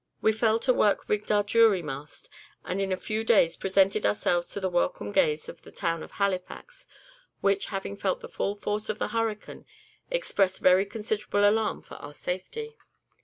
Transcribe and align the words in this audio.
We 0.19 0.31
fell 0.31 0.57
to 0.61 0.73
work 0.73 1.07
rigged 1.07 1.31
our 1.31 1.43
jury 1.43 1.83
mast, 1.83 2.27
and 2.65 2.81
in 2.81 2.91
a 2.91 2.97
few 2.97 3.23
days 3.23 3.55
presented 3.55 4.03
ourselves 4.03 4.47
to 4.47 4.59
the 4.59 4.67
welcome 4.67 5.11
gaze 5.11 5.47
of 5.47 5.61
the 5.61 5.69
town 5.69 6.01
of 6.01 6.13
Halifax, 6.13 6.87
which, 7.41 7.65
having 7.67 7.95
felt 7.95 8.19
the 8.21 8.27
full 8.27 8.55
force 8.55 8.89
of 8.89 8.97
the 8.97 9.09
hurricane, 9.09 9.63
expressed 10.09 10.59
very 10.59 10.87
considerable 10.87 11.47
alarm 11.47 11.83
for 11.83 11.97
our 11.97 12.15
safety. 12.15 12.77